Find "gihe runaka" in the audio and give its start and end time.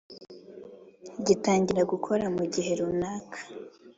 2.53-3.37